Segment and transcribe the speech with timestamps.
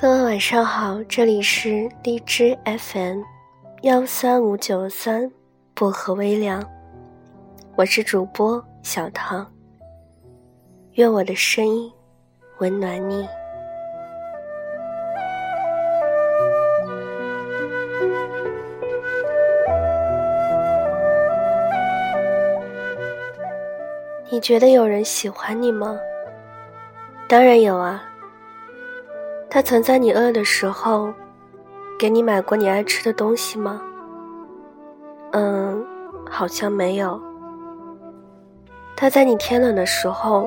[0.00, 3.20] 各位晚上好，这里是荔枝 FM
[3.82, 5.28] 幺三五九三
[5.74, 6.64] 薄荷微凉，
[7.74, 9.44] 我是主播小唐。
[10.92, 11.92] 愿我的声音
[12.58, 13.28] 温暖你。
[24.30, 25.98] 你觉得有人喜欢你吗？
[27.28, 28.04] 当然有啊。
[29.50, 31.12] 他曾在你饿的时候，
[31.98, 33.80] 给你买过你爱吃的东西吗？
[35.32, 35.84] 嗯，
[36.28, 37.20] 好像没有。
[38.94, 40.46] 他在你天冷的时候，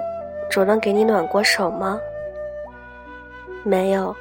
[0.49, 1.99] 主动给你暖过手吗？
[3.63, 4.15] 没有。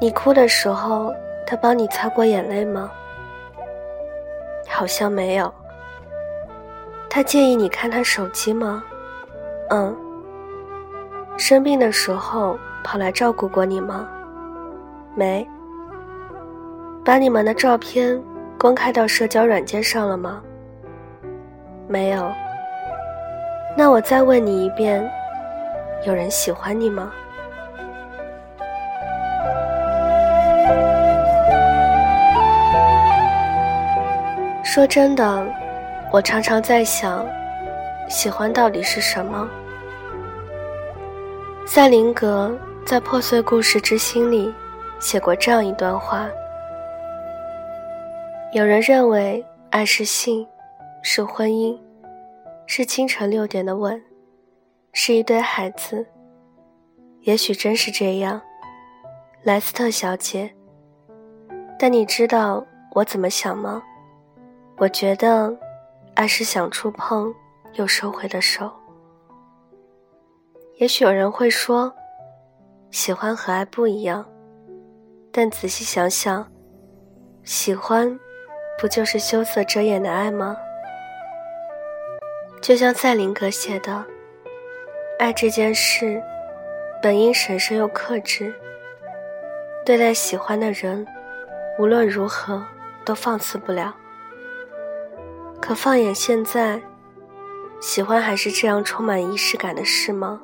[0.00, 1.14] 你哭的时候，
[1.46, 2.90] 他帮你擦过眼泪吗？
[4.66, 5.52] 好像没有。
[7.10, 8.82] 他介意你看他手机吗？
[9.68, 9.94] 嗯。
[11.36, 12.58] 生病的时候。
[12.88, 14.08] 跑来照顾过你吗？
[15.16, 15.44] 没。
[17.04, 18.16] 把你们的照片
[18.56, 20.40] 公开到社交软件上了吗？
[21.88, 22.30] 没有。
[23.76, 25.04] 那我再问你一遍，
[26.06, 27.10] 有人喜欢你吗？
[34.62, 35.44] 说真的，
[36.12, 37.26] 我常常在想，
[38.08, 39.48] 喜欢到底是什么？
[41.66, 42.56] 赛林格。
[42.86, 44.54] 在《破碎故事之心》里，
[45.00, 46.28] 写过这样一段话：
[48.52, 50.46] 有人认为爱是性，
[51.02, 51.76] 是婚姻，
[52.68, 54.00] 是清晨六点的吻，
[54.92, 56.06] 是一堆孩子。
[57.22, 58.40] 也许真是这样，
[59.42, 60.48] 莱斯特小姐。
[61.76, 63.82] 但你知道我怎么想吗？
[64.76, 65.52] 我觉得，
[66.14, 67.34] 爱是想触碰
[67.72, 68.70] 又收回的手。
[70.76, 71.92] 也许有人会说。
[72.92, 74.24] 喜欢和爱不一样，
[75.32, 76.46] 但仔细想想，
[77.42, 78.18] 喜欢
[78.80, 80.56] 不就是羞涩遮掩的爱吗？
[82.62, 84.04] 就像赛林格写的，
[85.18, 86.22] 爱这件事
[87.02, 88.54] 本应神圣又克制，
[89.84, 91.06] 对待喜欢的人，
[91.78, 92.64] 无论如何
[93.04, 93.94] 都放肆不了。
[95.60, 96.80] 可放眼现在，
[97.80, 100.40] 喜欢还是这样充满仪式感的事吗？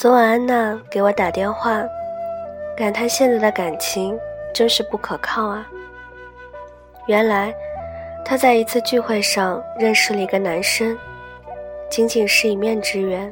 [0.00, 1.84] 昨晚安娜给我打电话，
[2.74, 4.18] 感叹现在的感情
[4.50, 5.68] 真是不可靠啊。
[7.06, 7.54] 原来，
[8.24, 10.96] 她在一次聚会上认识了一个男生，
[11.90, 13.30] 仅仅是一面之缘。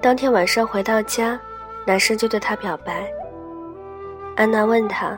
[0.00, 1.40] 当天晚上回到家，
[1.86, 3.08] 男生就对她表白。
[4.34, 5.16] 安娜问他：“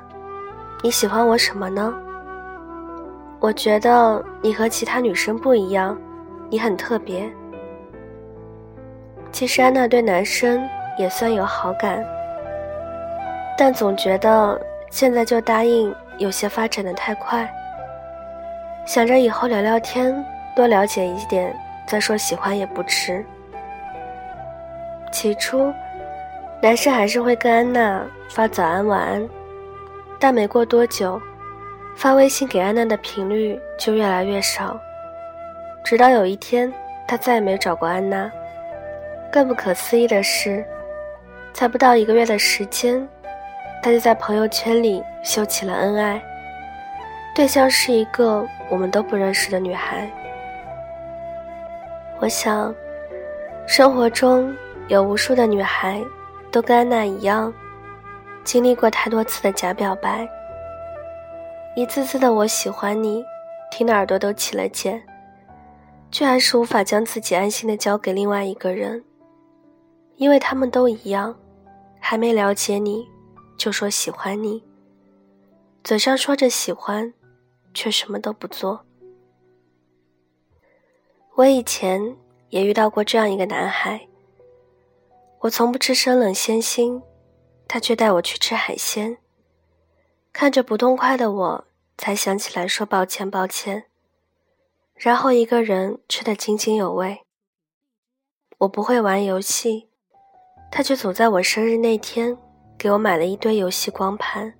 [0.84, 1.94] 你喜欢我什么呢？”
[3.40, 5.98] 我觉得你和其他女生不一样，
[6.50, 7.32] 你很特别。
[9.34, 10.64] 其实安娜对男生
[10.96, 12.06] 也算有好感，
[13.58, 14.56] 但总觉得
[14.90, 17.52] 现在就答应有些发展的太快。
[18.86, 20.24] 想着以后聊聊天，
[20.54, 21.52] 多了解一点，
[21.84, 23.26] 再说喜欢也不迟。
[25.10, 25.74] 起初，
[26.62, 29.28] 男生还是会跟安娜发早安晚安，
[30.20, 31.20] 但没过多久，
[31.96, 34.78] 发微信给安娜的频率就越来越少，
[35.82, 36.72] 直到有一天，
[37.04, 38.30] 他再也没找过安娜。
[39.34, 40.64] 更不可思议的是，
[41.52, 43.04] 才不到一个月的时间，
[43.82, 46.22] 他就在朋友圈里秀起了恩爱，
[47.34, 50.08] 对象是一个我们都不认识的女孩。
[52.20, 52.72] 我想，
[53.66, 54.54] 生活中
[54.86, 56.00] 有无数的女孩，
[56.52, 57.52] 都跟安娜一样，
[58.44, 60.28] 经历过太多次的假表白，
[61.74, 63.24] 一次次的我喜欢你，
[63.72, 65.02] 听的耳朵都起了茧，
[66.12, 69.02] 却还是无法将自己安心的交给另外一个人。
[70.16, 71.38] 因为他们都一样，
[72.00, 73.08] 还没了解你，
[73.56, 74.62] 就说喜欢你。
[75.82, 77.12] 嘴上说着喜欢，
[77.74, 78.84] 却什么都不做。
[81.34, 82.16] 我以前
[82.50, 84.08] 也遇到过这样一个男孩。
[85.40, 87.02] 我从不吃生冷鲜腥，
[87.66, 89.18] 他却带我去吃海鲜。
[90.32, 91.64] 看着不痛快的我，
[91.98, 93.86] 才想起来说抱歉抱歉。
[94.94, 97.22] 然后一个人吃得津津有味。
[98.58, 99.88] 我不会玩游戏。
[100.76, 102.36] 他却总在我生日那天
[102.76, 104.52] 给我买了一堆游戏光盘。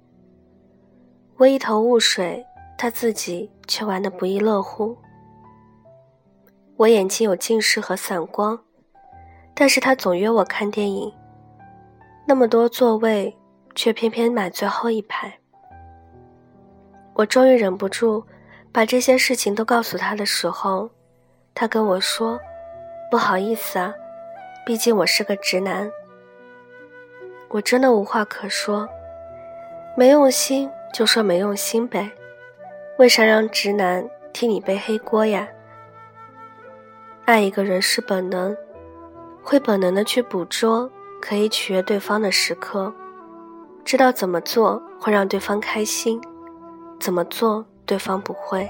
[1.37, 2.47] 我一头雾水，
[2.79, 4.97] 他自己却玩得不亦乐乎。
[6.77, 8.57] 我眼睛有近视和散光，
[9.57, 11.13] 但是他总约我看电影。
[12.29, 13.37] 那么多座位，
[13.75, 15.37] 却偏偏买最后一排。
[17.15, 18.25] 我终于忍不住
[18.71, 20.89] 把这些事情都告诉他的时候，
[21.57, 22.39] 他跟我说
[23.11, 23.93] ：“不好意思啊。”
[24.65, 25.91] 毕竟我是个直男。
[27.55, 28.89] 我真的无话可说，
[29.97, 32.11] 没用心就说没用心呗，
[32.99, 35.47] 为啥让直男替你背黑锅呀？
[37.27, 38.57] 爱一个人是本能，
[39.41, 40.91] 会本能的去捕捉
[41.23, 42.93] 可以取悦对方的时刻，
[43.85, 46.21] 知道怎么做会让对方开心，
[46.99, 48.69] 怎么做对方不会。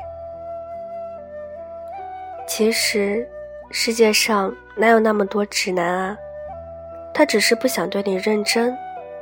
[2.46, 3.26] 其实，
[3.70, 6.18] 世界上哪有那么多直男啊？
[7.14, 8.76] 他只是不想对你认真，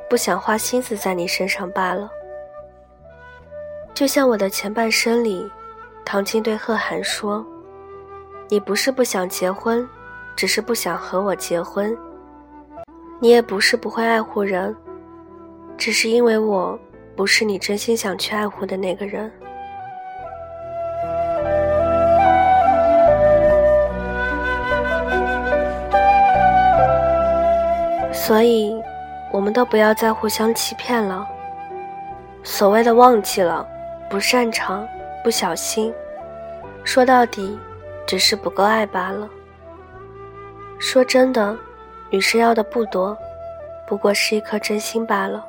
[0.08, 2.10] 不想花心思在你身上罢了。
[3.92, 5.46] 就像我的前半生里，
[6.02, 7.46] 唐青对贺涵说
[8.48, 9.86] ：“你不是不想结婚，
[10.34, 11.94] 只是不想和我结婚。
[13.20, 14.74] 你也不是不会爱护人，
[15.76, 16.78] 只是因为我
[17.14, 19.30] 不是你真心想去爱护的那个人。”
[28.24, 28.80] 所以，
[29.32, 31.26] 我们都不要再互相欺骗了。
[32.44, 33.68] 所谓的忘记了、
[34.08, 34.86] 不擅长、
[35.24, 35.92] 不小心，
[36.84, 37.58] 说到底，
[38.06, 39.28] 只是不够爱罢了。
[40.78, 41.58] 说真的，
[42.10, 43.18] 女生要的不多，
[43.88, 45.44] 不过是一颗真心罢了。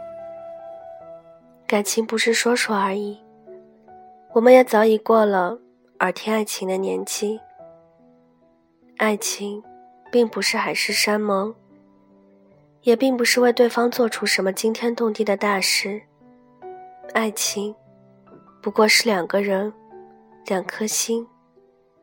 [1.68, 3.22] 感情不是说说而已，
[4.34, 5.60] 我们也早已过了
[6.00, 7.40] 耳听爱情的年纪。
[8.98, 9.64] 爱情，
[10.12, 11.54] 并不是海誓山盟。
[12.83, 16.01] 也并不是为对方做出什么惊天动地的大事，
[17.13, 17.74] 爱情
[18.62, 19.74] 不过是两个人，
[20.47, 21.25] 两颗心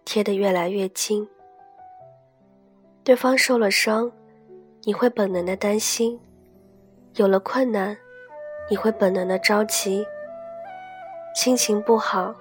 [0.07, 1.29] 贴得越来越近。
[3.05, 4.11] 对方受了伤，
[4.85, 6.19] 你会本能的担心；
[7.17, 7.95] 有了困难，
[8.71, 10.03] 你会本能的着急；
[11.35, 12.35] 心情不好，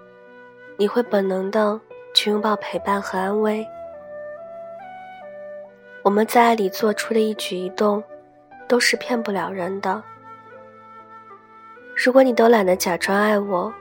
[0.77, 1.77] 你会本能的
[2.13, 3.68] 去拥抱陪伴和安慰。
[6.03, 8.01] 我们在爱里做出的一举一动。
[8.69, 10.01] 都是骗不了人的。
[11.95, 13.74] 如果你都懒得假装爱我，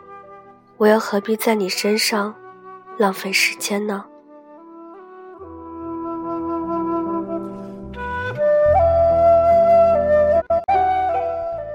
[0.79, 2.35] 我又何必在你身上
[2.97, 4.03] 浪费时间呢？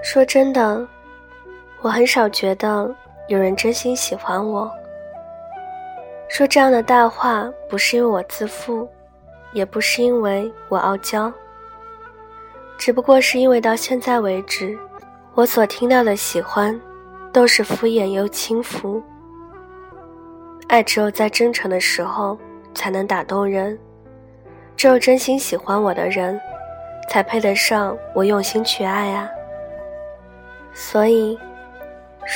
[0.02, 0.86] 说真的，
[1.82, 2.94] 我很少觉得
[3.28, 4.70] 有人真心喜欢我。
[6.30, 8.90] 说这样的大话，不是因为我自负，
[9.54, 11.32] 也不是因为我傲娇。
[12.78, 14.78] 只不过是因为到现在为止，
[15.34, 16.80] 我所听到的喜欢，
[17.32, 19.02] 都是敷衍又轻浮。
[20.68, 22.38] 爱只有在真诚的时候
[22.74, 23.78] 才能打动人，
[24.76, 26.40] 只有真心喜欢我的人，
[27.10, 29.30] 才配得上我用心去爱啊。
[30.74, 31.38] 所以，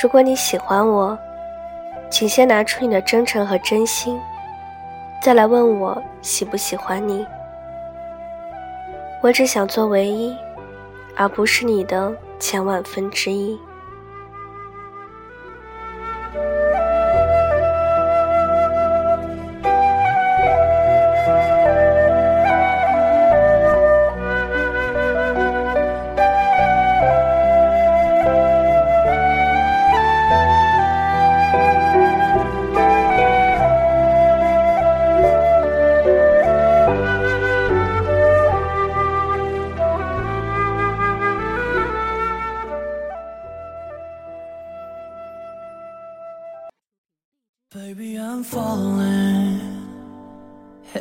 [0.02, 1.18] 如果你喜欢我，
[2.10, 4.18] 请先拿出你的真诚和真心，
[5.20, 7.26] 再来问我喜不喜欢你。
[9.20, 10.34] 我只想做唯一，
[11.16, 13.58] 而不是你的千万分之一。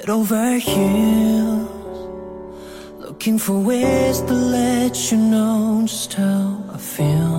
[0.10, 1.70] Over heels
[3.00, 7.38] Looking for ways to let you know just how I feel.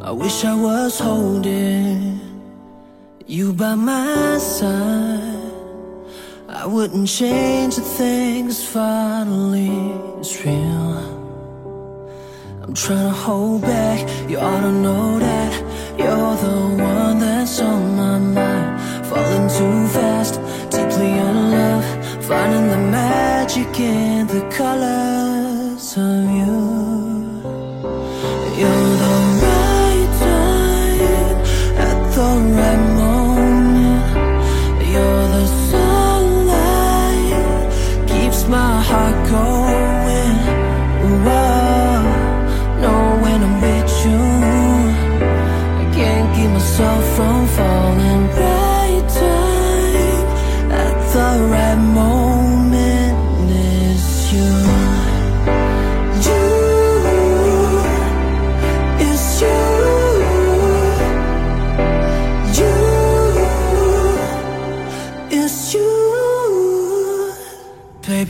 [0.00, 2.20] I wish I was holding
[3.26, 5.52] you by my side.
[6.48, 11.21] I wouldn't change a thing cause finally it's real
[12.62, 15.52] I'm trying to hold back, you ought to know that
[15.98, 19.06] You're the one that's on my mind.
[19.06, 20.34] Falling too fast
[20.70, 21.84] deeply in love.
[22.24, 26.81] Finding the magic in the colors of you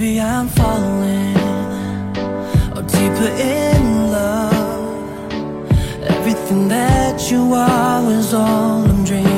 [0.02, 1.34] Maybe I'm falling
[2.86, 5.32] deeper in love.
[6.02, 9.31] Everything that you are is all I'm dreaming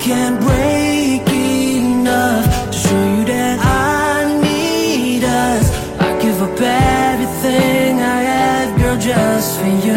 [0.00, 8.22] can't break enough to show you that I need us, I give up everything I
[8.22, 9.92] have, girl, just for you.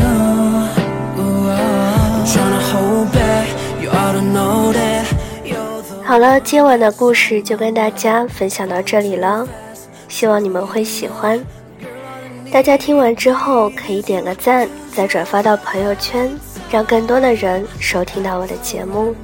[1.18, 3.48] Ooh, I'm tryna hold back.
[3.82, 5.06] You ought to know that.
[5.46, 9.48] You're the 好了，今晚的故事就跟大家分享到这里了，
[10.10, 11.40] 希望你们会喜欢。
[12.52, 16.30] 大家听完之后可以点个赞，再转发到朋友圈，
[16.70, 19.16] 让更多的人收听到我的节目。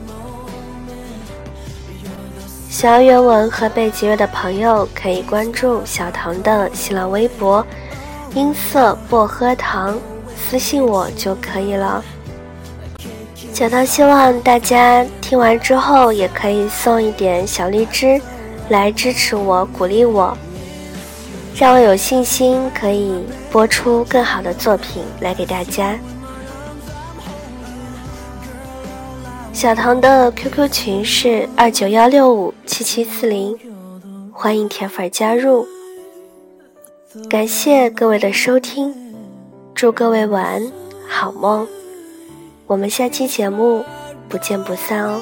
[2.80, 7.62] 想要原文和背景乐的朋友可以关注小唐的新浪微博
[8.36, 10.00] “音色薄荷糖”，
[10.34, 12.02] 私信我就可以了。
[13.52, 18.22] 小唐希望大家听完之后也可以送一点小荔枝，
[18.70, 20.38] 来支持我、鼓励我，
[21.58, 26.00] 让我有信心可以播出更好的作品来给大家。
[29.60, 33.60] 小唐的 QQ 群是二九幺六五七七四零，
[34.32, 35.68] 欢迎铁粉加入。
[37.30, 38.96] 感谢各位的收听，
[39.76, 40.72] 祝各位晚安，
[41.06, 41.68] 好梦。
[42.68, 43.84] 我们下期节目
[44.30, 45.22] 不见不散哦。